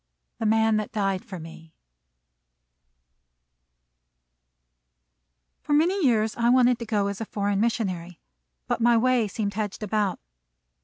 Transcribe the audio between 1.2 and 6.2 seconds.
FOR ME" For many